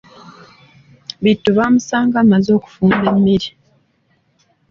Bittu 1.23 1.49
baamusanga 1.57 2.15
amaze 2.23 2.49
okufumba 2.57 3.05
emmere. 3.15 3.49